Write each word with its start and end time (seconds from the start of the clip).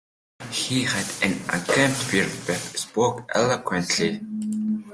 He 0.49 0.81
had 0.81 1.05
an 1.21 1.33
unkempt 1.47 2.09
beard 2.09 2.31
but 2.47 2.55
spoke 2.57 3.29
eloquently. 3.35 4.19